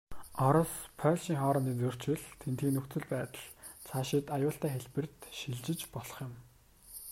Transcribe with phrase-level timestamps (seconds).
[0.45, 3.45] Орос, Польшийн хоорондын зөрчил, тэндхийн нөхцөл байдал,
[3.87, 6.33] цаашид аюултай хэлбэрт шилжиж болох юм.